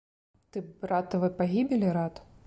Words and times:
Ты 0.53 0.63
братавай 0.85 1.31
пагібелі 1.41 1.93
рад? 1.99 2.21